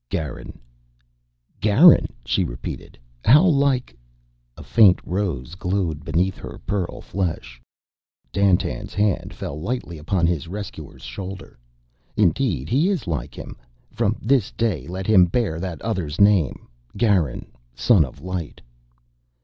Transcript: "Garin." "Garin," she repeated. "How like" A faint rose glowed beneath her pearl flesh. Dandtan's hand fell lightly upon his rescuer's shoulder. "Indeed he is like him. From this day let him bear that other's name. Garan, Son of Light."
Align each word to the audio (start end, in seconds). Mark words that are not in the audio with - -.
"Garin." 0.09 0.57
"Garin," 1.59 2.11
she 2.25 2.43
repeated. 2.43 2.97
"How 3.23 3.43
like" 3.43 3.95
A 4.57 4.63
faint 4.63 4.99
rose 5.05 5.53
glowed 5.53 6.03
beneath 6.03 6.37
her 6.37 6.59
pearl 6.65 7.01
flesh. 7.01 7.61
Dandtan's 8.33 8.95
hand 8.95 9.31
fell 9.31 9.61
lightly 9.61 9.99
upon 9.99 10.25
his 10.25 10.47
rescuer's 10.47 11.03
shoulder. 11.03 11.59
"Indeed 12.17 12.67
he 12.67 12.89
is 12.89 13.05
like 13.05 13.37
him. 13.37 13.55
From 13.91 14.15
this 14.19 14.49
day 14.51 14.87
let 14.87 15.05
him 15.05 15.25
bear 15.25 15.59
that 15.59 15.79
other's 15.83 16.19
name. 16.19 16.67
Garan, 16.97 17.45
Son 17.75 18.03
of 18.03 18.21
Light." 18.21 18.59